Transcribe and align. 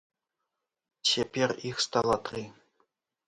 Цяпер 1.09 1.49
іх 1.71 1.77
стала 1.87 2.15
тры. 2.31 2.43